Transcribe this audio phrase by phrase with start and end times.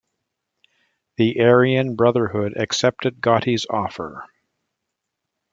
[1.17, 4.25] The Aryan Brotherhood accepted Gotti's offer.